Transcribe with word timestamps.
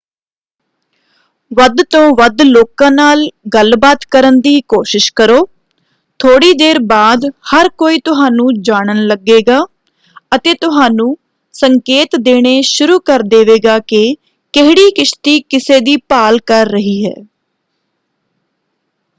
ਵੱਧ 1.51 1.81
ਤੋਂ 1.89 2.15
ਵੱਧ 2.15 2.41
ਲੋਕਾਂ 2.41 2.89
ਨਾਲ 2.91 3.19
ਗੱਲਬਾਤ 3.53 4.05
ਕਰਨ 4.11 4.39
ਦੀ 4.41 4.61
ਕੋਸ਼ਿਸ਼ 4.67 5.11
ਕਰੋ। 5.15 5.37
ਥੋੜ੍ਹੀ 6.19 6.51
ਦੇਰ 6.53 6.79
ਬਾਅਦ 6.83 7.25
ਹਰ 7.53 7.69
ਕੋਈ 7.77 7.99
ਤੁਹਾਨੂੰ 7.99 8.47
ਜਾਣਨ 8.61 9.05
ਲੱਗੇਗਾ 9.07 9.59
ਅਤੇ 10.35 10.53
ਤੁਹਾਨੂੰ 10.53 11.15
ਸੰਕੇਤ 11.53 12.15
ਦੇਣੇ 12.21 12.61
ਸ਼ੁਰੂ 12.65 12.99
ਕਰ 12.99 13.23
ਦੇਵੇਗਾ 13.27 13.79
ਕਿ 13.79 14.03
ਕਿਹੜੀ 14.53 14.91
ਕਿਸ਼ਤੀ 14.91 15.39
ਕਿਸੇ 15.41 15.79
ਦੀ 15.79 15.97
ਭਾਲ 16.09 16.39
ਕਰ 16.45 16.69
ਰਹੀ 16.69 17.05
ਹੈ। 17.05 17.15